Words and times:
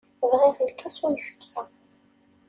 Bɣiɣ 0.31 0.55
lkas 0.69 0.97
n 1.03 1.05
uyefki. 1.07 1.57